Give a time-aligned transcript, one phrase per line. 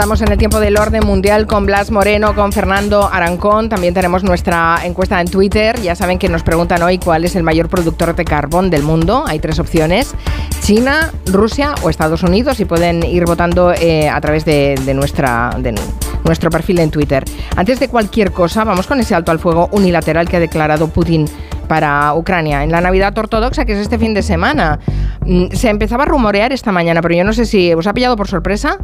[0.00, 3.68] Estamos en el tiempo del orden mundial con Blas Moreno, con Fernando Arancón.
[3.68, 5.78] También tenemos nuestra encuesta en Twitter.
[5.82, 9.24] Ya saben que nos preguntan hoy cuál es el mayor productor de carbón del mundo.
[9.26, 10.14] Hay tres opciones.
[10.62, 15.78] China, Rusia o Estados Unidos y pueden ir votando eh, a través de, nuestra, de
[16.24, 17.22] nuestro perfil en Twitter.
[17.54, 21.26] Antes de cualquier cosa, vamos con ese alto al fuego unilateral que ha declarado Putin
[21.70, 24.80] para Ucrania en la Navidad ortodoxa, que es este fin de semana.
[25.24, 28.16] Mm, se empezaba a rumorear esta mañana, pero yo no sé si os ha pillado
[28.16, 28.76] por sorpresa.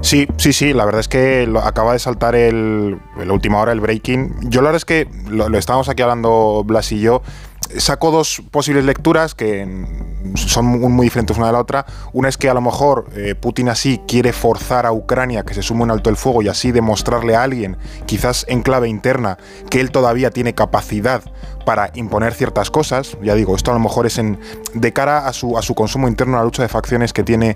[0.00, 3.78] Sí, sí, sí, la verdad es que acaba de saltar el, la última hora el
[3.78, 4.50] breaking.
[4.50, 7.22] Yo la verdad es que lo, lo estábamos aquí hablando Blas y yo
[7.78, 9.64] saco dos posibles lecturas que
[10.34, 11.86] son muy, diferentes una de la otra.
[12.12, 15.62] Una es que a lo mejor eh, Putin así quiere forzar a Ucrania que se
[15.62, 19.38] sume un alto el fuego y así demostrarle a alguien, quizás en clave interna,
[19.70, 21.22] que él todavía tiene capacidad
[21.64, 23.16] para imponer ciertas cosas.
[23.22, 24.38] Ya digo, esto a lo mejor es en,
[24.74, 27.54] de cara a su, a su consumo interno, a la lucha de facciones que tiene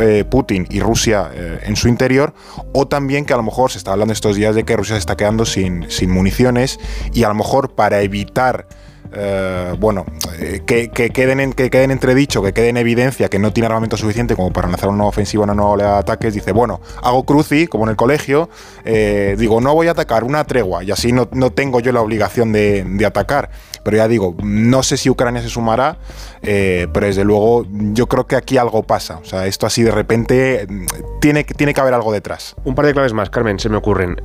[0.00, 2.34] eh, Putin y Rusia eh, en su interior,
[2.72, 5.00] o también que a lo mejor se está hablando estos días de que Rusia se
[5.00, 6.78] está quedando sin, sin municiones
[7.12, 8.66] y a lo mejor para evitar
[9.12, 10.04] eh, bueno,
[10.38, 13.96] eh, que, queden en, que queden entredicho, que quede en evidencia que no tiene armamento
[13.96, 17.66] suficiente como para lanzar una ofensiva, una nueva oleada de ataques, dice, bueno, hago cruci,
[17.66, 18.48] como en el colegio,
[18.84, 22.52] eh, digo, no voy a atacar, una tregua, y así no, tengo yo la obligación
[22.52, 23.50] de, de atacar.
[23.84, 25.98] Pero ya digo, no sé si Ucrania se sumará,
[26.42, 29.18] pero desde luego yo creo que aquí algo pasa.
[29.18, 30.86] O sea, esto así de repente mm,
[31.20, 32.54] tiene, tiene que haber algo detrás.
[32.64, 34.16] Un par de claves más, Carmen, se me ocurren.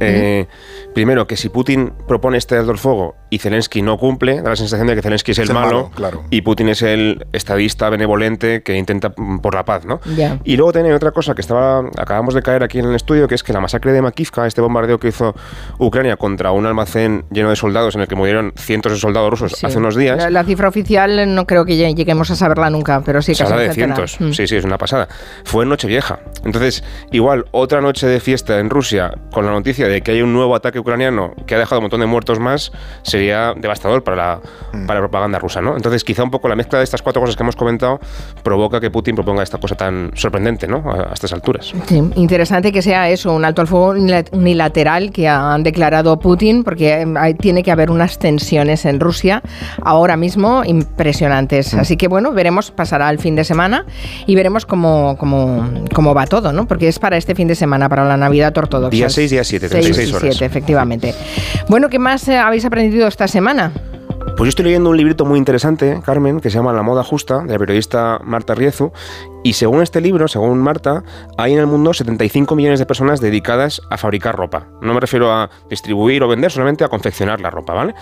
[0.93, 4.55] Primero, que si Putin propone este alto el fuego y Zelensky no cumple, da la
[4.55, 5.89] sensación de que Zelensky es el, malo,
[6.29, 9.99] y Putin es el estadista benevolente que intenta por la paz, ¿no?
[10.43, 13.33] Y luego tiene otra cosa que estaba acabamos de caer aquí en el estudio, que
[13.33, 15.33] es que la masacre de Makivka, este bombardeo que hizo
[15.79, 19.63] Ucrania contra un almacén lleno de soldados en el que murieron cientos de soldados rusos
[19.63, 20.31] hace unos días.
[20.31, 24.17] La, cifra oficial no creo que lleguemos a saberla nunca, pero sí que de cientos.
[24.19, 24.31] Mm.
[24.33, 25.07] Sí, sí, es una pasada.
[25.43, 26.19] Fue en Nochevieja.
[26.45, 30.33] Entonces, igual, otra noche de fiesta en Rusia con la noticia de que hay un
[30.33, 34.41] nuevo ataque ucraniano que ha dejado un montón de muertos más sería devastador para la,
[34.73, 34.85] mm.
[34.85, 35.75] para la propaganda rusa, ¿no?
[35.75, 37.99] Entonces, quizá un poco la mezcla de estas cuatro cosas que hemos comentado
[38.43, 40.83] provoca que Putin proponga esta cosa tan sorprendente, ¿no?
[40.91, 41.73] A, estas alturas.
[41.87, 43.93] Sí, interesante que sea eso, un alto al fuego
[44.31, 47.05] unilateral que han declarado Putin, porque
[47.39, 49.41] tiene que haber unas tensiones en Rusia
[49.81, 51.73] ahora mismo impresionantes.
[51.73, 51.79] Mm.
[51.79, 53.85] Así que bueno, veremos, pasará el fin de semana
[54.25, 56.67] y veremos cómo, cómo, cómo va todo, ¿no?
[56.67, 58.95] Porque es para este fin de semana, para la Navidad ortodoxa.
[58.95, 60.35] Día 6, día 7, 36 horas.
[60.35, 61.13] 7, efectivamente.
[61.67, 63.71] Bueno, ¿qué más eh, habéis aprendido esta semana?
[64.35, 67.43] Pues yo estoy leyendo un librito muy interesante, Carmen, que se llama La moda justa,
[67.43, 68.91] de la periodista Marta Riezu,
[69.43, 71.03] y según este libro, según Marta,
[71.37, 74.67] hay en el mundo 75 millones de personas dedicadas a fabricar ropa.
[74.81, 77.93] No me refiero a distribuir o vender, solamente a confeccionar la ropa, ¿vale?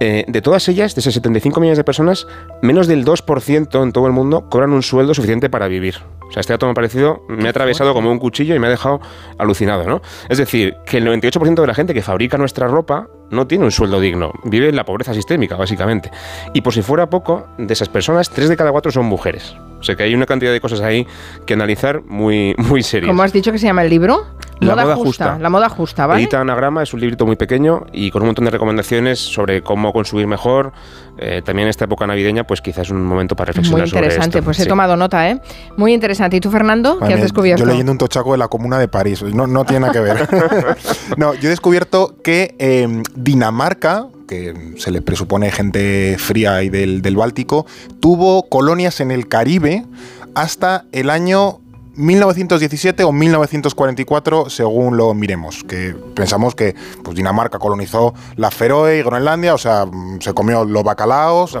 [0.00, 2.26] Eh, de todas ellas, de esos 75 millones de personas,
[2.60, 5.96] menos del 2% en todo el mundo cobran un sueldo suficiente para vivir.
[6.28, 8.66] O sea, este dato me ha parecido, me ha atravesado como un cuchillo y me
[8.66, 9.00] ha dejado
[9.38, 10.02] alucinado, ¿no?
[10.28, 13.72] Es decir, que el 98% de la gente que fabrica nuestra ropa no tiene un
[13.72, 16.10] sueldo digno, vive en la pobreza sistémica, básicamente.
[16.52, 19.56] Y por si fuera poco, de esas personas, 3 de cada 4 son mujeres.
[19.82, 21.08] O sea que hay una cantidad de cosas ahí
[21.44, 23.08] que analizar muy, muy serias.
[23.08, 24.24] ¿Cómo has dicho que se llama el libro?
[24.60, 26.22] La moda, justa, La moda justa, ¿vale?
[26.22, 29.92] Edita Anagrama es un librito muy pequeño y con un montón de recomendaciones sobre cómo
[29.92, 30.72] consumir mejor.
[31.18, 34.40] Eh, también en esta época navideña, pues quizás es un momento para reflexionar Muy interesante,
[34.40, 35.40] pues he tomado nota, ¿eh?
[35.76, 36.36] Muy interesante.
[36.36, 37.00] ¿Y tú, Fernando?
[37.00, 37.64] ¿Qué has descubierto?
[37.64, 39.20] Yo leyendo un tochaco de la Comuna de París.
[39.24, 40.28] No, no tiene nada que ver.
[41.16, 47.02] no, yo he descubierto que eh, Dinamarca, que se le presupone gente fría y del,
[47.02, 47.66] del Báltico,
[48.00, 49.84] tuvo colonias en el Caribe
[50.34, 51.60] hasta el año
[51.94, 59.02] 1917 o 1944, según lo miremos, que pensamos que pues, Dinamarca colonizó la Feroe y
[59.02, 59.86] Groenlandia, o sea,
[60.20, 61.58] se comió los bacalaos,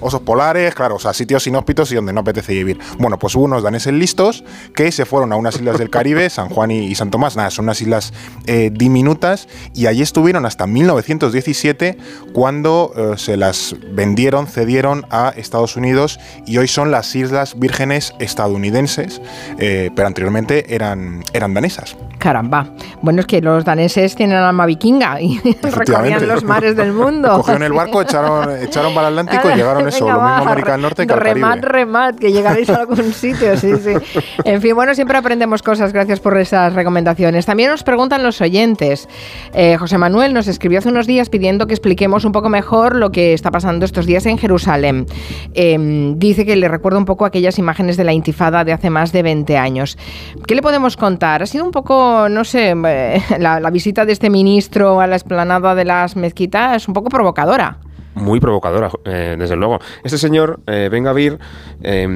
[0.00, 2.78] osos polares, claro, o sea, sitios inhóspitos y donde no apetece vivir.
[2.98, 6.48] Bueno, pues hubo unos daneses listos que se fueron a unas islas del Caribe, San
[6.48, 8.12] Juan y, San Tomás, nada, son unas islas
[8.46, 11.98] eh, diminutas, y allí estuvieron hasta 1917
[12.32, 18.14] cuando eh, se las vendieron, cedieron a Estados Unidos y hoy son las Islas Vírgenes
[18.18, 19.20] estadounidenses.
[19.58, 21.96] Eh, pero anteriormente eran, eran danesas.
[22.24, 22.66] Caramba.
[23.02, 27.36] Bueno, es que los daneses tienen alma vikinga y recorrían los mares del mundo.
[27.36, 30.80] Cogieron el barco, echaron, echaron para el Atlántico y llegaron eso, lo mismo América del
[30.80, 31.34] Norte que al Caribe.
[31.34, 33.92] Remat, remat, que llegaréis a algún sitio, sí, sí.
[34.46, 37.44] En fin, bueno, siempre aprendemos cosas, gracias por esas recomendaciones.
[37.44, 39.06] También nos preguntan los oyentes.
[39.52, 43.12] Eh, José Manuel nos escribió hace unos días pidiendo que expliquemos un poco mejor lo
[43.12, 45.04] que está pasando estos días en Jerusalén.
[45.52, 49.12] Em, dice que le recuerda un poco aquellas imágenes de la intifada de hace más
[49.12, 49.98] de 20 años.
[50.46, 51.42] ¿Qué le podemos contar?
[51.42, 55.74] Ha sido un poco, no sé, eh, la, visita de este ministro a la explanada
[55.74, 57.78] de las mezquitas un poco provocadora.
[58.14, 59.80] muy provocadora, eh, desde luego.
[60.04, 61.38] Este señor, eh, Ben Gavir,
[61.82, 62.06] eh,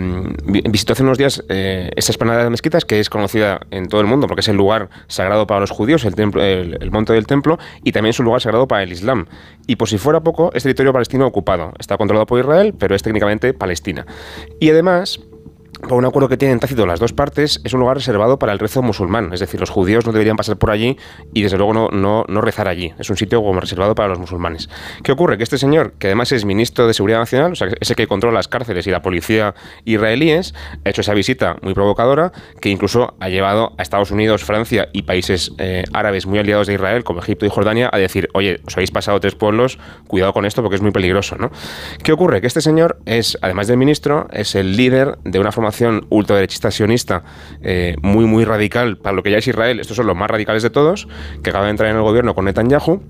[0.45, 4.29] visitó hace unos días esta esplanada de mezquitas, que es conocida en todo el mundo
[4.29, 7.91] porque es el lugar sagrado para los judíos, el, templo, el, monte del templo, y
[7.91, 9.27] también es un lugar sagrado para el Islam.
[9.67, 11.73] Y por si fuera poco, es territorio palestino ocupado.
[11.81, 14.06] Está controlado por Israel, pero es técnicamente Palestina.
[14.61, 15.21] Y además,
[15.83, 18.59] por un acuerdo que tienen tácito las dos partes, es un lugar reservado para el
[18.59, 19.33] rezo musulmán.
[19.33, 20.97] Es decir, los judíos no deberían pasar por allí
[21.33, 22.93] y desde luego no, no, rezar allí.
[22.99, 24.69] Es un sitio como reservado para los musulmanes.
[25.03, 25.37] ¿Qué ocurre?
[25.37, 28.35] Que este señor, que además es ministro de Seguridad Nacional, o sea, ese que controla
[28.35, 29.55] las cárceles y la policía
[29.85, 30.55] israelíes,
[30.85, 35.03] ha hecho esa visita muy provocadora que incluso ha llevado a Estados Unidos, Francia y
[35.03, 38.77] países eh, árabes muy aliados de Israel, como Egipto y Jordania, a decir, oye, os
[38.77, 41.37] habéis pasado tres pueblos, cuidado con esto porque es muy peligroso.
[41.37, 41.51] ¿no?
[42.03, 42.41] ¿Qué ocurre?
[42.41, 47.23] Que este señor es, además del ministro, es el líder de una formación ultraderechista sionista
[47.62, 49.81] eh, muy, muy radical para lo que ya es Israel.
[49.81, 51.09] Estos son los más radicales de todos,
[51.43, 53.03] que acaba de entrar en el gobierno con Netanyahu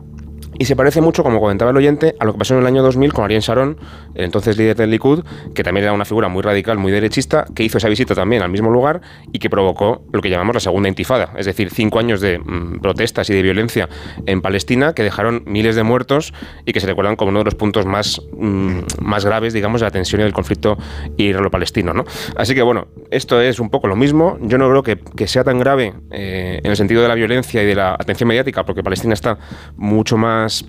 [0.59, 2.83] y se parece mucho, como comentaba el oyente, a lo que pasó en el año
[2.83, 3.77] 2000 con Ariel Sharon,
[4.15, 5.25] el entonces líder del Likud,
[5.55, 8.50] que también era una figura muy radical, muy derechista, que hizo esa visita también al
[8.50, 9.00] mismo lugar
[9.33, 12.81] y que provocó lo que llamamos la segunda intifada, es decir, cinco años de mm,
[12.81, 13.89] protestas y de violencia
[14.27, 16.33] en Palestina que dejaron miles de muertos
[16.65, 19.87] y que se recuerdan como uno de los puntos más, mm, más graves, digamos, de
[19.87, 20.79] la tensión y del conflicto
[21.17, 21.93] israelo-palestino.
[21.93, 22.05] ¿no?
[22.37, 24.39] Así que bueno, esto es un poco lo mismo.
[24.41, 27.62] Yo no creo que, que sea tan grave eh, en el sentido de la violencia
[27.62, 29.39] y de la atención mediática, porque Palestina está
[29.77, 30.64] mucho más más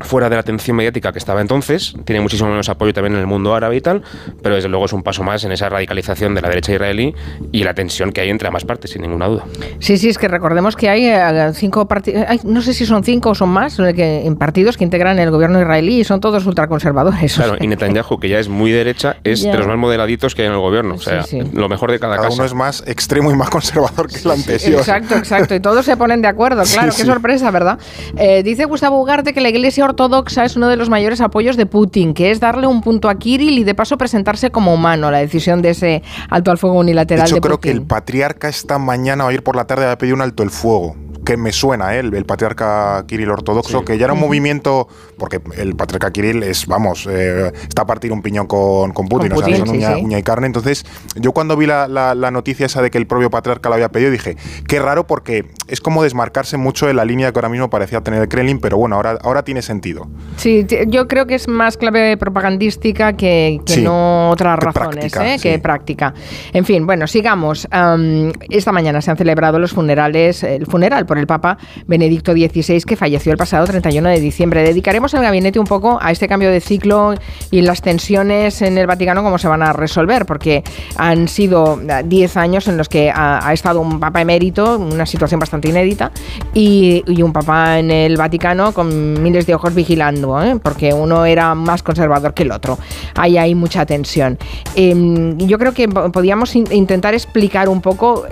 [0.00, 3.26] fuera de la atención mediática que estaba entonces, tiene muchísimo menos apoyo también en el
[3.26, 4.02] mundo árabe y tal,
[4.42, 7.14] pero desde luego es un paso más en esa radicalización de la derecha israelí
[7.52, 9.44] y la tensión que hay entre ambas partes, sin ninguna duda.
[9.78, 13.30] Sí, sí, es que recordemos que hay eh, cinco partidos, no sé si son cinco
[13.30, 17.34] o son más, en partidos que integran el gobierno israelí y son todos ultraconservadores.
[17.34, 20.48] Claro, y Netanyahu, que ya es muy derecha, es de los más modeladitos que hay
[20.48, 22.36] en el gobierno, o sea, lo mejor de cada, cada casa.
[22.36, 24.80] uno es más extremo y más conservador que el anterior.
[24.80, 27.78] Exacto, exacto, y todos se ponen de acuerdo, claro, qué sorpresa, ¿verdad?
[28.16, 31.66] Eh, dice Gustavo Ugarte que la iglesia ortodoxa es uno de los mayores apoyos de
[31.66, 35.18] Putin, que es darle un punto a Kirill y de paso presentarse como humano, la
[35.18, 37.26] decisión de ese alto al fuego unilateral.
[37.26, 40.16] De hecho, creo que el patriarca esta mañana o ayer por la tarde ha pedido
[40.16, 43.84] un alto el fuego que me suena él, el patriarca Kirill ortodoxo, sí.
[43.84, 44.88] que ya era un movimiento,
[45.18, 49.30] porque el patriarca Kirill es, vamos, eh, está a partir un piñón con, con Putin,
[49.30, 50.04] con Putin o sea, son sí, uña, sí.
[50.04, 50.46] uña, y carne.
[50.46, 50.84] Entonces,
[51.16, 53.88] yo cuando vi la, la, la, noticia esa de que el propio patriarca lo había
[53.88, 54.36] pedido, dije,
[54.68, 58.22] qué raro, porque es como desmarcarse mucho de la línea que ahora mismo parecía tener
[58.22, 60.06] el Kremlin, pero bueno, ahora, ahora tiene sentido.
[60.36, 65.34] Sí, yo creo que es más clave propagandística que, que no otras que razones, práctica,
[65.34, 65.38] ¿eh?
[65.40, 66.14] que práctica.
[66.52, 67.66] En fin, bueno, sigamos.
[67.72, 72.82] Um, esta mañana se han celebrado los funerales, el funeral por el Papa Benedicto XVI,
[72.82, 74.62] que falleció el pasado 31 de diciembre.
[74.62, 77.14] Dedicaremos el gabinete un poco a este cambio de ciclo
[77.50, 80.62] y las tensiones en el Vaticano, cómo se van a resolver, porque
[80.96, 85.68] han sido 10 años en los que ha, estado un Papa emérito, una situación bastante
[85.68, 86.12] inédita,
[86.52, 90.58] y, un Papa en el Vaticano con miles de ojos vigilando, ¿eh?
[90.62, 92.78] porque uno era más conservador que el otro.
[93.14, 94.38] Ahí hay mucha tensión.
[94.76, 98.26] Eh, yo creo que podíamos in intentar explicar un poco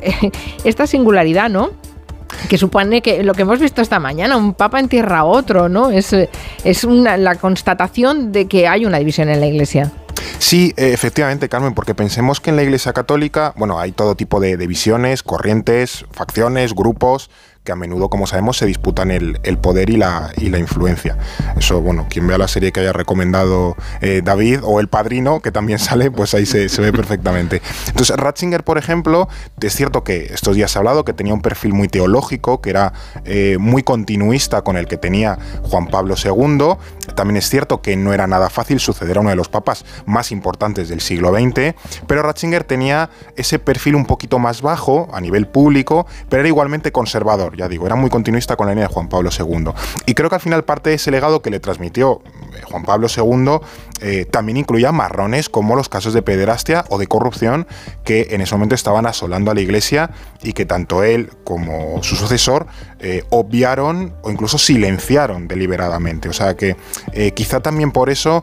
[0.64, 1.70] esta singularidad, ¿no?
[2.48, 5.90] Que supone que lo que hemos visto esta mañana, un papa entierra a otro, ¿no?
[5.90, 6.14] Es,
[6.64, 9.92] es una, la constatación de que hay una división en la iglesia.
[10.38, 14.56] Sí, efectivamente, Carmen, porque pensemos que en la Iglesia Católica, bueno, hay todo tipo de,
[14.56, 17.30] de visiones, corrientes, facciones, grupos,
[17.64, 21.16] que a menudo, como sabemos, se disputan el, el, poder y la, y la influencia.
[21.56, 25.52] Eso, bueno, quien vea la serie que haya recomendado eh, David o El Padrino, que
[25.52, 27.62] también sale, pues ahí se, se, ve perfectamente.
[27.86, 29.28] Entonces, Ratzinger, por ejemplo,
[29.60, 32.70] es cierto que estos días se ha hablado que tenía un perfil muy teológico, que
[32.70, 32.92] era
[33.24, 36.76] eh, muy continuista con el que tenía Juan Pablo II.
[37.14, 40.32] También es cierto que no era nada fácil suceder a uno de los papas más
[40.32, 41.74] importantes del siglo XX,
[42.08, 46.90] pero Ratzinger tenía ese perfil un poquito más bajo a nivel público, pero era igualmente
[46.90, 49.70] conservador ya digo, era muy continuista con la línea de Juan Pablo II.
[50.06, 52.22] Y creo que al final parte de ese legado que le transmitió
[52.54, 53.60] eh, Juan Pablo II
[54.04, 57.68] eh, también incluía marrones como los casos de pederastia o de corrupción
[58.02, 60.10] que en ese momento estaban asolando a la iglesia
[60.42, 62.66] y que tanto él como su sucesor
[62.98, 66.28] eh, obviaron o incluso silenciaron deliberadamente.
[66.28, 66.76] O sea que
[67.12, 68.42] eh, quizá también por eso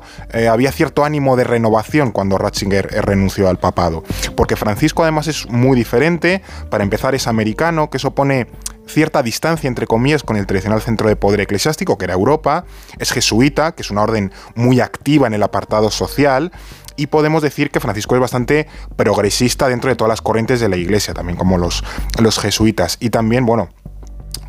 [0.49, 4.03] había cierto ánimo de renovación cuando Ratzinger renunció al papado.
[4.35, 8.47] Porque Francisco además es muy diferente, para empezar es americano, que eso pone
[8.89, 12.65] cierta distancia, entre comillas, con el tradicional centro de poder eclesiástico, que era Europa,
[12.97, 16.51] es jesuita, que es una orden muy activa en el apartado social,
[16.95, 18.67] y podemos decir que Francisco es bastante
[18.97, 21.83] progresista dentro de todas las corrientes de la iglesia, también como los,
[22.19, 22.97] los jesuitas.
[22.99, 23.69] Y también, bueno,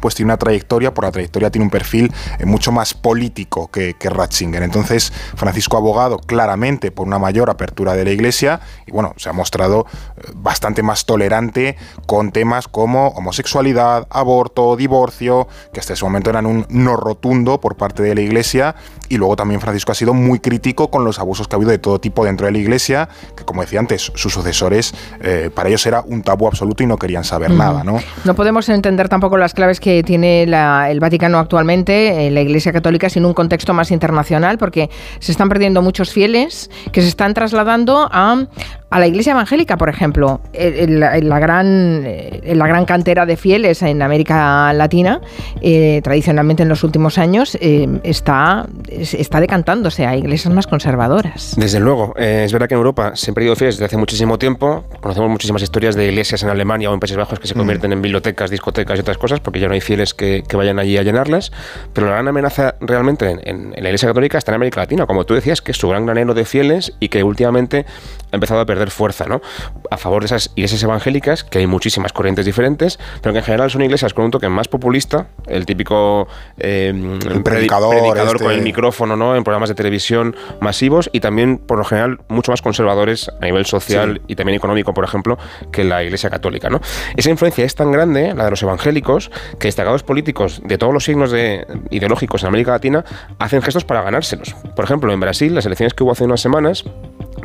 [0.01, 3.95] pues tiene una trayectoria, por la trayectoria tiene un perfil eh, mucho más político que,
[3.95, 4.63] que Ratzinger.
[4.63, 9.29] Entonces, Francisco ha abogado claramente por una mayor apertura de la Iglesia y bueno, se
[9.29, 11.77] ha mostrado eh, bastante más tolerante
[12.07, 17.77] con temas como homosexualidad, aborto, divorcio, que hasta ese momento eran un no rotundo por
[17.77, 18.75] parte de la Iglesia
[19.11, 21.79] y luego también Francisco ha sido muy crítico con los abusos que ha habido de
[21.79, 25.85] todo tipo dentro de la Iglesia, que como decía antes, sus sucesores, eh, para ellos
[25.85, 27.83] era un tabú absoluto y no querían saber nada.
[27.85, 27.99] ¿no?
[28.25, 33.11] no podemos entender tampoco las claves que tiene el Vaticano actualmente, eh, la Iglesia Católica,
[33.11, 34.89] sin un contexto más internacional, porque
[35.19, 38.47] se están perdiendo muchos fieles que se están trasladando a,
[38.91, 44.03] a la iglesia evangélica, por ejemplo, en la, gran, la gran cantera de fieles en
[44.03, 45.21] América Latina,
[45.63, 51.55] eh, tradicionalmente en los últimos años, eh, está, está decantándose a iglesias más conservadoras.
[51.57, 52.15] Desde luego.
[52.17, 54.85] Eh, es verdad que en Europa se han perdido fieles desde hace muchísimo tiempo.
[55.01, 57.59] Conocemos muchísimas historias de iglesias en Alemania o en Países Bajos que se mm.
[57.59, 60.97] convierten en bibliotecas, discotecas y otras cosas porque ya no hay fieles que, vayan allí
[60.97, 61.53] a llenarlas.
[61.93, 65.25] Pero la gran amenaza realmente en, en, la iglesia católica está en América Latina, como
[65.25, 67.87] tú decías, que es su gran granero de fieles y que últimamente
[68.33, 69.43] ha empezado a perder fuerza, ¿no?
[69.91, 73.71] A favor de esas iglesias evangélicas, que hay muchísimas corrientes diferentes, pero que en general
[73.71, 78.63] son iglesias con un toque más populista, el típico eh, predicador, con el este.
[78.63, 79.37] micrófono, ¿no?
[79.37, 83.67] En programas de televisión masivos y también, por lo general, mucho más conservadores a nivel
[83.67, 85.39] social y también económico, por ejemplo,
[85.73, 86.81] que la iglesia católica, ¿no?
[87.17, 91.05] Esa influencia es tan grande, la de los evangélicos, que destacados políticos de todos los
[91.05, 93.05] signos de, ideológicos en América Latina
[93.39, 94.55] hacen gestos para ganárselos.
[94.75, 96.85] Por ejemplo, en Brasil, las elecciones que hubo hace unas semanas,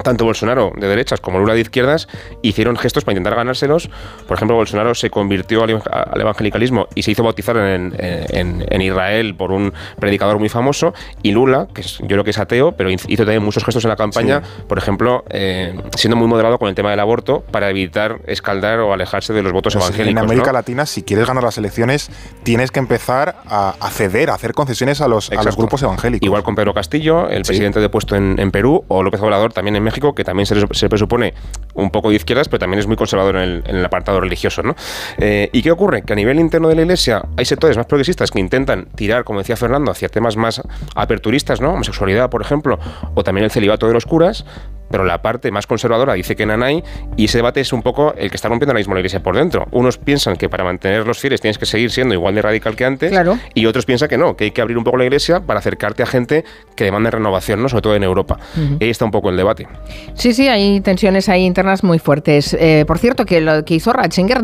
[0.03, 2.07] tanto Bolsonaro de derechas como Lula de izquierdas
[2.41, 3.89] hicieron gestos para intentar ganárselos.
[4.27, 5.81] Por ejemplo, Bolsonaro se convirtió al,
[6.19, 10.93] evangelicalismo y se hizo bautizar en, en, Israel por un predicador muy famoso.
[11.23, 13.95] Y Lula, que yo creo que es ateo, pero hizo también muchos gestos en la
[13.95, 18.79] campaña, por ejemplo, eh, siendo muy moderado con el tema del aborto para evitar escaldar
[18.79, 20.11] o alejarse de los votos pues evangélicos.
[20.11, 22.09] En América Latina, si quieres ganar las elecciones,
[22.43, 26.25] tienes que empezar a, ceder, a hacer concesiones a los, a los grupos evangélicos.
[26.25, 30.13] Igual con Pedro Castillo, el presidente depuesto en, Perú, o López Obrador también en México,
[30.13, 31.33] que también se, presupone
[31.73, 34.63] un poco de izquierdas, pero también es muy conservador en el, apartado religioso.
[34.63, 34.75] ¿no?
[35.17, 36.01] Eh, ¿Y qué ocurre?
[36.03, 39.39] Que a nivel interno de la Iglesia hay sectores más progresistas que intentan tirar, como
[39.39, 40.61] decía Fernando, hacia temas más
[40.95, 41.73] aperturistas, ¿no?
[41.73, 42.79] homosexualidad, por ejemplo,
[43.13, 44.45] o también el celibato de los curas,
[44.89, 46.83] pero la parte más conservadora dice que nanay
[47.17, 49.35] y ese debate es un poco el que está rompiendo ahora mismo la iglesia por
[49.35, 49.67] dentro.
[49.71, 52.85] Unos piensan que para mantener los fieles tienes que seguir siendo igual de radical que
[52.85, 53.13] antes
[53.53, 56.03] y otros piensan que no, que hay que abrir un poco la iglesia para acercarte
[56.03, 57.69] a gente que demanda renovación, ¿no?
[57.69, 58.37] sobre todo en Europa.
[58.81, 59.67] Ahí está un poco el debate.
[60.13, 62.55] Sí, sí, hay tensiones ahí internas muy fuertes.
[62.59, 64.41] Eh, por cierto, que lo que hizo Ratzinger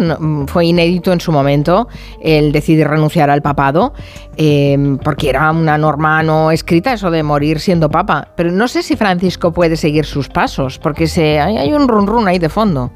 [0.48, 1.88] fue inédito en su momento,
[2.22, 3.94] el decidir renunciar al papado,
[4.38, 8.30] eh, porque era una norma no escrita eso de morir siendo papa.
[8.36, 12.28] Pero no sé si Francisco puede seguir sus pasos, porque se, hay, un run run
[12.28, 12.92] ahí de fondo.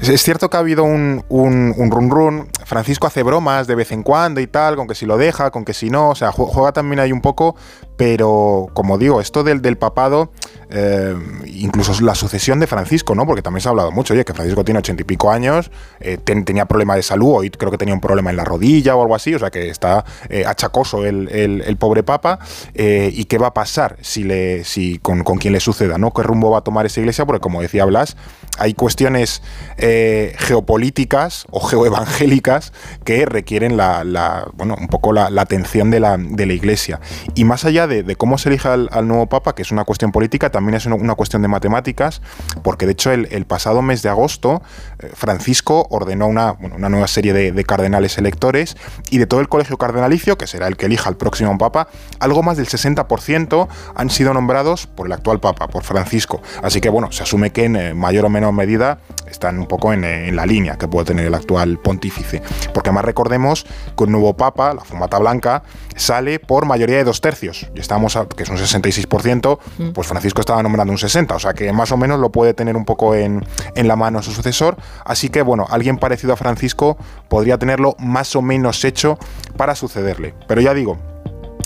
[0.00, 2.48] Es cierto que ha habido un, un, un, run run.
[2.64, 5.64] Francisco hace bromas de vez en cuando y tal, con que si lo deja, con
[5.64, 6.10] que si no.
[6.10, 7.56] O sea, juega también ahí un poco,
[7.96, 10.30] pero como digo, esto del, del papado,
[10.68, 11.14] eh,
[11.46, 13.24] incluso la sucesión de Francisco, ¿no?
[13.24, 16.18] Porque también se ha hablado mucho, oye, que Francisco tiene ochenta y pico años, eh,
[16.18, 19.14] tenía problemas de salud, hoy creo que tenía un problema en la rodilla o algo
[19.14, 22.38] así, o sea que está eh, achacoso el, el, pobre papa.
[22.74, 26.12] ¿Y qué va a pasar si le, si con, con quien le suceda, ¿no?
[26.12, 27.24] ¿Qué rumbo va a tomar esa iglesia?
[27.26, 28.16] Porque como decía Blas,
[28.58, 29.42] hay cuestiones
[29.76, 32.72] geopolíticas o geoevangélicas
[33.04, 37.00] que requieren la, bueno, un poco la, atención de la, de la iglesia.
[37.34, 40.50] Y más allá de, cómo se elija al, nuevo Papa, que es una cuestión política,
[40.50, 42.22] también es una, cuestión de matemáticas,
[42.62, 44.62] porque de hecho el, pasado mes de agosto
[44.98, 48.76] eh, Francisco ordenó una, una nueva serie de, cardenales electores
[49.10, 51.88] y de todo el colegio cardenalicio, que será el que elija al próximo Papa,
[52.20, 56.42] algo más del 60% han sido nombrados por el actual Papa, por Francisco.
[56.62, 59.92] Así que bueno, se asume que en eh, mayor o menor medida están un poco
[59.92, 62.42] en, eh, en, la línea que puede tener el actual pontífice.
[62.72, 63.66] Porque además recordemos
[63.96, 65.62] que un nuevo Papa, la fumata blanca,
[65.96, 69.90] sale por mayoría de dos tercios y estamos, a, que es un 66%, mm.
[69.90, 72.76] pues Francisco estaba nombrando un 60%, o sea que más o menos lo puede tener
[72.76, 74.76] un poco en, en la mano su sucesor.
[75.04, 76.96] Así que bueno, alguien parecido a Francisco
[77.28, 79.18] podría tenerlo más o menos hecho
[79.56, 80.34] para sucederle.
[80.48, 80.98] Pero ya digo,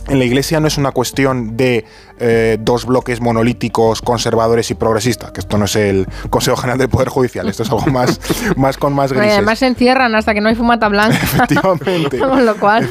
[0.09, 1.85] en la iglesia no es una cuestión de
[2.21, 6.89] eh, dos bloques monolíticos conservadores y progresistas, que esto no es el Consejo General del
[6.89, 8.21] Poder Judicial, esto es algo más,
[8.57, 9.33] más con más grises.
[9.35, 11.17] además se encierran hasta que no hay fumata blanca.
[11.23, 12.19] Efectivamente.
[12.31, 12.89] con lo cual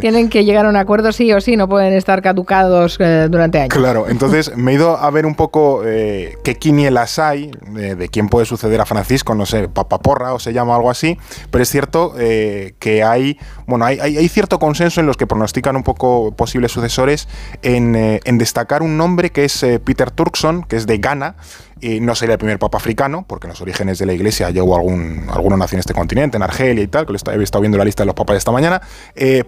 [0.00, 3.58] tienen que llegar a un acuerdo sí o sí, no pueden estar caducados eh, durante
[3.58, 3.74] años.
[3.74, 8.28] Claro, entonces me he ido a ver un poco eh, qué quinielas hay de, quién
[8.28, 11.18] puede suceder a Francisco, no sé, papaporra o se llama algo así,
[11.50, 15.82] pero es cierto que hay, bueno, hay, hay, cierto consenso en los que pronostican un
[15.82, 17.28] poco posibles sucesores
[17.62, 21.36] en, eh, destacar un nombre que es eh, Peter Turkson, que es de Ghana,
[21.80, 24.76] y no sería el primer papa africano, porque en los orígenes de la iglesia hubo
[24.76, 27.78] algún, alguna nación en este continente, en Argelia y tal, que lo he estado viendo
[27.78, 28.80] la lista de los papas esta mañana,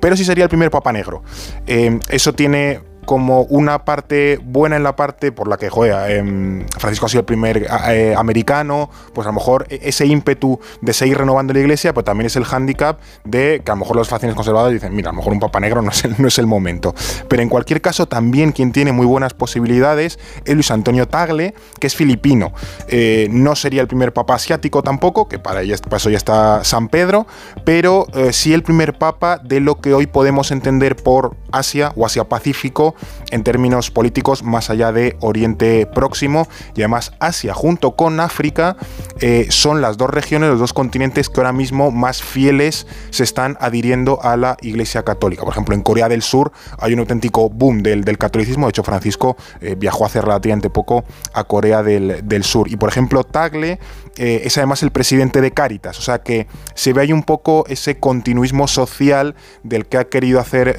[0.01, 1.23] pero sí sería el primer papa negro.
[1.67, 7.07] eso tiene como una parte buena en la parte por la que, joder, em, Francisco
[7.07, 11.17] ha sido el primer eh, americano, pues a lo mejor e-, ese ímpetu de seguir
[11.17, 14.37] renovando la iglesia, pues también es el hándicap de que a lo mejor los facciones
[14.37, 16.95] conservadores dicen, mira, a lo mejor un papa negro no es, el, momento.
[17.29, 21.87] Pero en cualquier caso, también quien tiene muy buenas posibilidades es Luis Antonio Tagle, que
[21.87, 22.53] es filipino.
[22.89, 27.27] Eh, no sería el primer papa asiático tampoco, que para, eso ya está San Pedro,
[27.65, 32.05] pero eh, sí el primer papa de lo que hoy podemos entender por Asia o
[32.05, 32.97] Asia-Pacífico
[33.31, 38.77] en términos políticos más allá de Oriente Próximo y además Asia junto con África
[39.21, 43.57] eh, son las dos regiones, los dos continentes que ahora mismo más fieles se están
[43.61, 45.43] adhiriendo a la Iglesia Católica.
[45.45, 48.67] Por ejemplo, en Corea del Sur hay un auténtico boom del, del catolicismo.
[48.67, 52.71] De hecho, Francisco eh, viajó hace relativamente poco a Corea del, del Sur.
[52.71, 53.79] Y por ejemplo, Tagle
[54.19, 55.99] eh, es además el presidente de Cáritas.
[55.99, 60.41] O sea que se ve ahí un poco ese continuismo social del que ha querido
[60.41, 60.79] hacer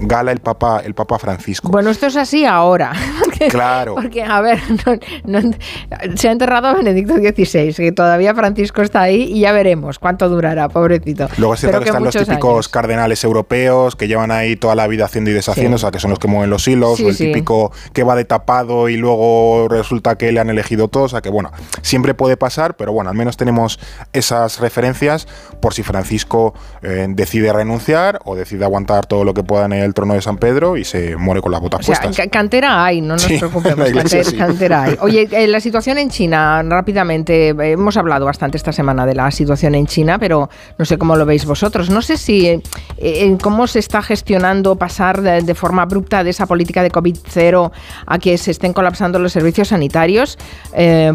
[0.00, 1.68] gala el Papa, el Papa Francisco.
[1.68, 2.92] Bueno, esto es así ahora.
[3.50, 3.94] claro.
[3.94, 4.58] Porque, a ver,
[6.14, 10.28] se ha enterrado a Benedicto XVI, que todavía Francisco está ahí y ya veremos cuánto
[10.28, 11.28] durará, pobrecito.
[11.38, 15.04] Luego es cierto que, están los típicos cardenales europeos que llevan ahí toda la vida
[15.04, 17.72] haciendo y deshaciendo, o sea, que son los que mueven los hilos, o el típico
[17.92, 21.30] que va de tapado y luego resulta que le han elegido todos, o sea, que
[21.30, 21.50] bueno,
[21.82, 23.78] siempre puede pasar, pero bueno, al menos tenemos
[24.12, 25.26] esas referencias
[25.60, 29.94] por si Francisco eh, decide renunciar o decide aguantar todo lo que pueda en el
[29.94, 33.14] trono de San Pedro y se muere con las botas o sea, Cantera hay, no
[33.14, 33.88] nos preocupemos.
[34.38, 34.96] cantera, hay.
[35.00, 39.30] Oye, eh, la situación en China, rápidamente, eh, hemos hablado bastante esta semana de la
[39.30, 41.90] situación en China, pero no sé cómo lo veis vosotros.
[41.90, 42.62] No sé si
[42.98, 47.70] eh, cómo se está gestionando pasar de, forma abrupta de esa política de COVID-0
[48.06, 50.38] a que se estén colapsando los servicios sanitarios.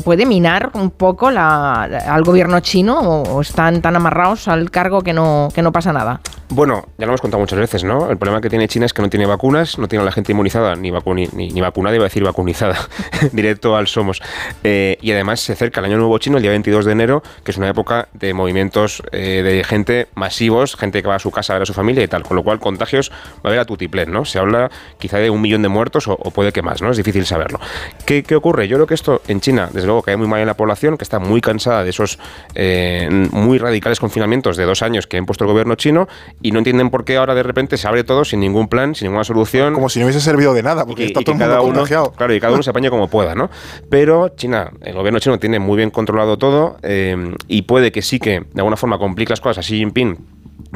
[0.03, 5.13] ¿Puede minar un poco la, al gobierno chino o, están tan amarrados al cargo que
[5.13, 6.22] no, que no pasa nada?
[6.49, 8.09] Bueno, ya lo hemos contado muchas veces, ¿no?
[8.09, 10.31] El problema que tiene China es que no tiene vacunas, no tiene a la gente
[10.31, 12.77] inmunizada, ni, ni, vacunada, iba a decir vacunizada,
[13.33, 14.21] directo al Somos.
[14.63, 17.51] Eh, y además se acerca el Año Nuevo Chino, el día 22 de enero, que
[17.51, 21.51] es una época de movimientos eh, de gente masivos, gente que va a su casa
[21.51, 23.65] a ver a su familia y tal, con lo cual contagios va a haber a
[23.65, 24.23] tutiplén, ¿no?
[24.23, 26.91] Se habla quizá de un millón de muertos o, puede que más, ¿no?
[26.91, 27.59] Es difícil saberlo.
[28.05, 28.69] ¿Qué, ¿Qué, ocurre?
[28.69, 31.03] Yo creo que esto en China, desde luego, cae muy mal en la población, que
[31.03, 32.19] está muy cansada de esos
[32.55, 36.07] eh, muy radicales confinamientos de dos años que ha impuesto el gobierno chino
[36.41, 39.08] y no entienden por qué ahora de repente se abre todo sin ningún plan, sin
[39.08, 39.73] ninguna solución.
[39.73, 42.12] Como si no hubiese servido de nada, porque está todo el mundo contagiado.
[42.12, 43.50] Claro, y cada uno se apaña como pueda, ¿no?
[43.89, 48.19] Pero China, el gobierno chino tiene muy bien controlado todo eh, y puede que sí
[48.19, 50.17] que de alguna forma complique las cosas a Xi Jinping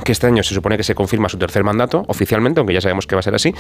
[0.04, 3.08] que este año se supone que se confirma su tercer mandato oficialmente, aunque ya sabemos
[3.08, 3.54] que va a ser así.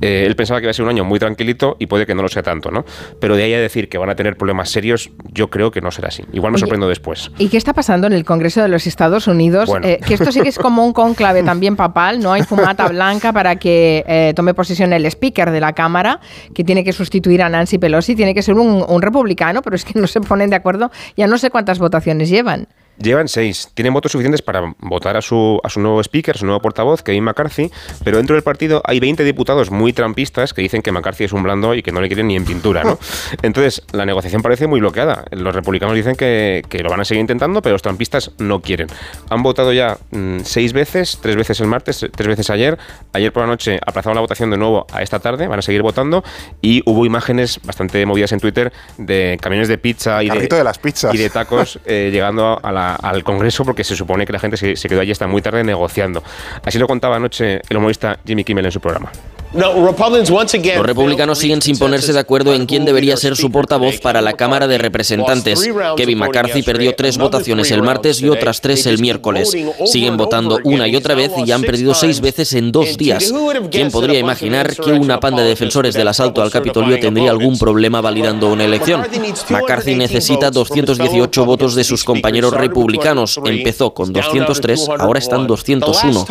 [0.00, 2.22] Eh, él pensaba que iba a ser un año muy tranquilito y puede que no
[2.22, 2.84] lo sea tanto, ¿no?
[3.20, 5.90] Pero de ahí a decir que van a tener problemas serios, yo creo que no
[5.90, 6.24] será así.
[6.32, 7.30] Igual me sorprendo después.
[7.38, 9.70] ¿Y qué está pasando en el Congreso de los Estados Unidos?
[9.82, 13.32] Eh, que esto sí que es como un conclave también papal, no hay fumata blanca
[13.32, 16.20] para que eh, tome posesión el speaker de la Cámara,
[16.54, 19.98] que tiene que sustituir a Nancy Pelosi, tiene que ser un republicano, pero es que
[19.98, 22.68] no se ponen de acuerdo, ya no sé cuántas votaciones llevan.
[22.98, 23.70] Llevan seis.
[23.74, 27.02] Tienen votos suficientes para votar a su, a su nuevo speaker, a su nuevo portavoz,
[27.02, 27.70] Kevin McCarthy,
[28.04, 31.42] pero dentro del partido hay 20 diputados muy trampistas que dicen que McCarthy es un
[31.42, 32.98] blando y que no le quieren ni en pintura, ¿no?
[33.42, 35.24] Entonces, la negociación parece muy bloqueada.
[35.30, 38.86] Los republicanos dicen que, lo van a seguir intentando, pero los trampistas no quieren.
[39.28, 42.78] Han votado ya mm, seis veces, tres veces el martes, tres veces ayer.
[43.12, 45.82] Ayer por la noche aplazaron la votación de nuevo a esta tarde, van a seguir
[45.82, 46.24] votando
[46.62, 51.14] y hubo imágenes bastante movidas en Twitter de camiones de pizza y de, las pizzas.
[51.14, 54.56] y de tacos eh, llegando a la al Congreso porque se supone que la gente
[54.56, 56.22] se, se quedó allí hasta muy tarde negociando.
[56.64, 59.10] Así lo contaba anoche el humorista Jimmy Kimmel en su programa.
[59.56, 64.34] Los republicanos siguen sin ponerse de acuerdo en quién debería ser su portavoz para la
[64.34, 65.68] Cámara de Representantes.
[65.96, 69.56] Kevin McCarthy perdió tres votaciones el martes y otras tres el miércoles.
[69.86, 73.32] Siguen votando una y otra vez y han perdido seis veces en dos días.
[73.70, 78.00] ¿Quién podría imaginar que una panda de defensores del asalto al Capitolio tendría algún problema
[78.00, 79.02] validando una elección?
[79.48, 83.40] McCarthy necesita 218 votos de sus compañeros republicanos.
[83.44, 86.26] Empezó con 203, ahora están 201.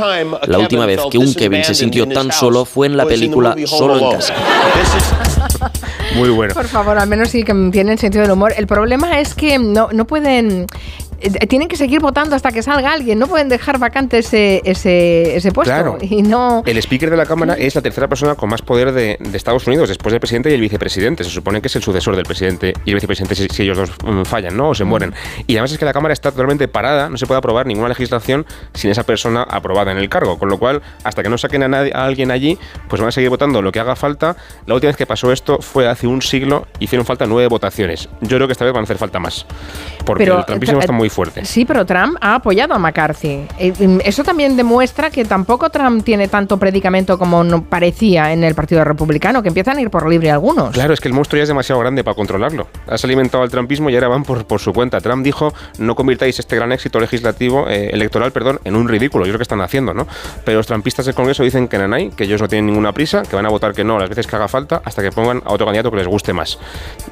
[0.48, 3.98] La última vez que un Kevin se sintió tan solo fue en la película Solo
[3.98, 4.34] en casa.
[6.16, 6.54] Muy bueno.
[6.54, 8.54] Por favor, al menos sí que tienen sentido del humor.
[8.58, 10.68] El problema es que no, no pueden
[11.48, 13.20] tienen que seguir votando hasta que salga alguien.
[13.20, 15.74] No pueden dejar vacante ese, ese, ese puesto.
[15.74, 15.98] Claro.
[16.02, 16.64] Y no...
[16.66, 19.90] El speaker de la Cámara es la tercera persona con más poder de, Estados Unidos,
[19.90, 21.24] después del presidente y el vicepresidente.
[21.24, 24.24] Se supone que es el sucesor del presidente y el vicepresidente si, ellos dos mm,
[24.24, 24.70] fallan, ¿no?
[24.70, 25.14] O se mueren.
[25.48, 28.46] Y además es que la Cámara está totalmente parada, no se puede aprobar ninguna legislación
[28.74, 30.38] sin esa persona aprobada en el cargo.
[30.38, 33.12] Con lo cual, hasta que no saquen a, nadie, a alguien allí, pues van a
[33.12, 34.36] seguir votando lo que haga falta.
[34.66, 38.10] La última vez que pasó esto fue hace un siglo, hicieron falta nueve votaciones.
[38.22, 39.46] Yo creo que esta vez van a hacer falta más.
[40.06, 41.46] Porque el trumpismo está muy fuerte.
[41.46, 43.48] Sí, pero Trump ha apoyado a McCarthy.
[43.58, 48.84] Eh, eso también demuestra que tampoco Trump tiene tanto predicamento como parecía en el Partido
[48.84, 50.72] Republicano, que empiezan a ir por libre algunos.
[50.72, 52.68] Claro, es que el monstruo ya es demasiado grande para controlarlo.
[52.88, 55.02] Has alimentado al trumpismo y ahora van por, por su cuenta.
[55.02, 59.26] Trump dijo, no convirtáis este gran éxito legislativo, eh, electoral, perdón, en un ridículo.
[59.26, 60.08] Yo creo que están haciendo, ¿no?
[60.44, 63.36] Pero los trumpistas del Congreso dicen que nanay, que ellos no tienen ninguna prisa, que
[63.36, 65.66] van a votar que no las veces que haga falta, hasta que pongan a otro
[65.66, 66.60] candidato que les guste más.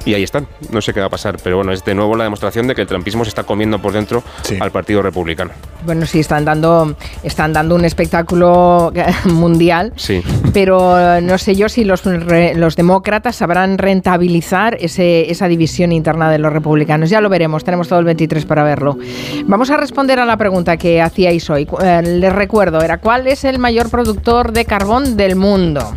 [0.04, 0.46] Y ahí están.
[0.70, 2.82] No sé qué va a pasar, pero bueno, es de nuevo la demostración de que
[2.82, 4.24] el trumpismo se está comiendo por dentro
[4.60, 5.50] al Partido Republicano.
[5.84, 8.90] Bueno, sí, están dando, están dando un espectáculo
[9.26, 9.92] mundial.
[9.96, 10.22] Sí.
[10.54, 16.38] Pero no sé yo si los, los demócratas sabrán rentabilizar ese, esa división interna de
[16.38, 17.10] los republicanos.
[17.10, 18.96] Ya lo veremos, tenemos todo el 23 para verlo.
[19.44, 21.68] Vamos a responder a la pregunta que hacíais hoy.
[21.82, 25.94] Eh, les recuerdo, era ¿cuál es el mayor productor de carbón del mundo?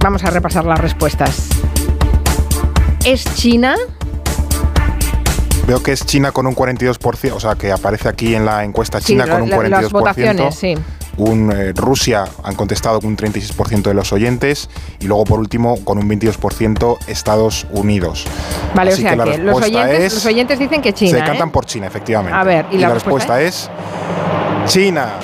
[0.00, 1.48] Vamos a repasar las respuestas.
[3.04, 3.74] ¿Es China?
[5.70, 9.00] Veo que es China con un 42%, o sea, que aparece aquí en la encuesta
[9.00, 9.68] China con un 42%.
[9.68, 10.74] Las votaciones, sí.
[11.16, 15.76] Un, eh, Rusia han contestado con un 36% de los oyentes y luego por último
[15.84, 18.24] con un 22% Estados Unidos.
[18.74, 19.62] Vale, o sea que, los,
[20.26, 21.18] oyentes, dicen que China.
[21.20, 21.52] Se cantan ¿eh?
[21.52, 22.36] por China, efectivamente.
[22.36, 23.70] A ver, y, la, respuesta, es
[24.66, 25.20] China.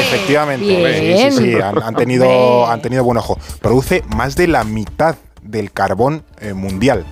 [0.00, 1.30] Efectivamente.
[1.30, 3.38] Sí, sí, han, tenido, han tenido buen ojo.
[3.62, 7.06] Produce más de la mitad del carbón eh, mundial.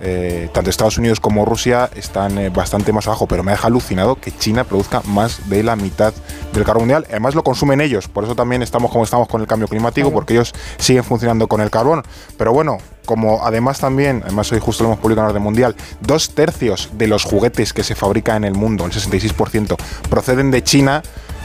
[0.00, 4.16] Eh, tanto Estados Unidos como Rusia están eh, bastante más abajo, pero me deja alucinado
[4.16, 6.12] que China produzca más de la mitad
[6.52, 7.06] del carbón mundial.
[7.08, 10.34] Además lo consumen ellos, por eso también estamos como estamos con el cambio climático, porque
[10.34, 12.02] ellos siguen funcionando con el carbón.
[12.36, 16.34] Pero bueno, como además también, además hoy justo lo hemos publicado en Orden Mundial, dos
[16.34, 19.76] tercios de los juguetes que se fabrican en el mundo, el 66%,
[20.08, 21.02] proceden de China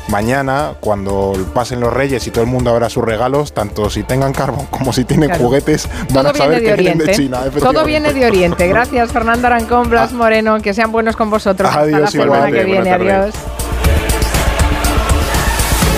[0.09, 4.33] mañana, cuando pasen los reyes y todo el mundo abra sus regalos, tanto si tengan
[4.33, 7.41] carbón como si tienen juguetes, van a saber que vienen de China.
[7.59, 8.67] Todo viene de Oriente.
[8.67, 10.15] Gracias, Fernando Arancón, Blas ah.
[10.15, 10.59] Moreno.
[10.61, 11.69] Que sean buenos con vosotros.
[11.73, 12.91] Adiós, Hasta la semana que viene.
[12.91, 13.35] Adiós.